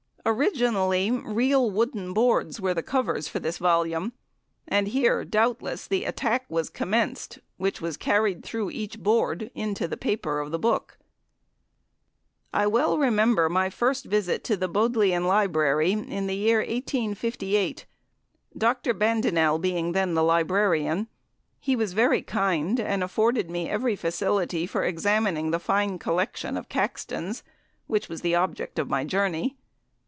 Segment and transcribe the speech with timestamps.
[0.23, 4.13] Originally, real wooden boards were the covers of the volume,
[4.67, 9.97] and here, doubtless, the attack was commenced, which was carried through each board into the
[9.97, 10.99] paper of the book.
[12.53, 17.87] I remember well my first visit to the Bodleian Library, in the year 1858,
[18.55, 18.93] Dr.
[18.93, 21.07] Bandinel being then the librarian.
[21.59, 26.69] He was very kind, and afforded me every facility for examining the fine collection of
[26.69, 27.41] "Caxtons,"
[27.87, 29.57] which was the object of my journey.